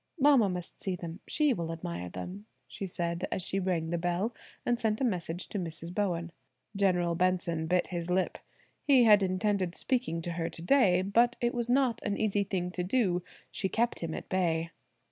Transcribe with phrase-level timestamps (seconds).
[0.19, 1.19] "Mama must see them.
[1.27, 4.33] She will admire them," she said as she rang the bell,
[4.65, 5.93] and sent a message to Mrs.
[5.93, 6.31] Bowen.
[6.75, 8.39] General Benson bit his lip.
[8.81, 12.83] He had intended speaking to her today, but it was not an easy thing to
[12.83, 13.21] do.
[13.51, 14.71] She kept him at bay.